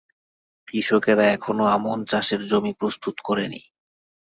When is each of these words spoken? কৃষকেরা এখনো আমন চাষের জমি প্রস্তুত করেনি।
কৃষকেরা 0.67 1.25
এখনো 1.27 1.63
আমন 1.67 1.97
চাষের 2.05 2.41
জমি 2.47 2.73
প্রস্তুত 2.73 3.15
করেনি। 3.23 3.61